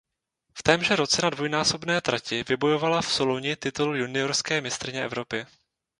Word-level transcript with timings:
V 0.59 0.63
témže 0.63 0.95
roce 1.01 1.17
na 1.23 1.29
dvojnásobné 1.35 1.95
trati 2.07 2.37
vybojovala 2.49 2.99
v 3.05 3.13
Soluni 3.13 3.55
titul 3.55 3.95
juniorské 3.95 4.61
mistryně 4.61 5.03
Evropy. 5.05 5.45